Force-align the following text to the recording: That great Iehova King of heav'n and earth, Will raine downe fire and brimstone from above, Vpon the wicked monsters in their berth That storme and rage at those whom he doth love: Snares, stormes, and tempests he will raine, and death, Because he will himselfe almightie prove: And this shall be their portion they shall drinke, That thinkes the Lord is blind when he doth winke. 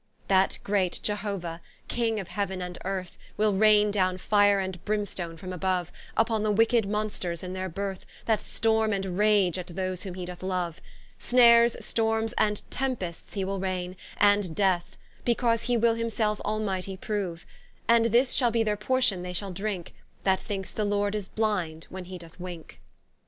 That 0.29 0.57
great 0.63 0.99
Iehova 1.03 1.59
King 1.87 2.19
of 2.19 2.29
heav'n 2.29 2.59
and 2.59 2.79
earth, 2.83 3.19
Will 3.37 3.53
raine 3.53 3.91
downe 3.91 4.17
fire 4.17 4.59
and 4.59 4.83
brimstone 4.83 5.37
from 5.37 5.53
above, 5.53 5.91
Vpon 6.17 6.41
the 6.41 6.49
wicked 6.49 6.87
monsters 6.89 7.43
in 7.43 7.53
their 7.53 7.69
berth 7.69 8.03
That 8.25 8.41
storme 8.41 8.93
and 8.93 9.15
rage 9.19 9.59
at 9.59 9.67
those 9.67 10.01
whom 10.01 10.15
he 10.15 10.25
doth 10.25 10.41
love: 10.41 10.81
Snares, 11.19 11.77
stormes, 11.79 12.33
and 12.39 12.63
tempests 12.71 13.35
he 13.35 13.45
will 13.45 13.59
raine, 13.59 13.95
and 14.17 14.55
death, 14.55 14.97
Because 15.23 15.65
he 15.65 15.77
will 15.77 15.93
himselfe 15.93 16.39
almightie 16.43 16.99
prove: 16.99 17.45
And 17.87 18.05
this 18.05 18.33
shall 18.33 18.49
be 18.49 18.63
their 18.63 18.75
portion 18.77 19.21
they 19.21 19.33
shall 19.33 19.51
drinke, 19.51 19.93
That 20.23 20.39
thinkes 20.39 20.71
the 20.71 20.83
Lord 20.83 21.13
is 21.13 21.29
blind 21.29 21.85
when 21.91 22.05
he 22.05 22.17
doth 22.17 22.39
winke. 22.39 22.79